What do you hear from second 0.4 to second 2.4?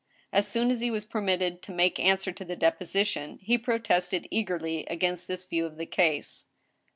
soon as he was permitted to make answer